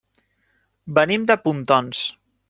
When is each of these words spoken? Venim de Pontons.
Venim 0.99 1.27
de 1.31 1.35
Pontons. 1.43 2.01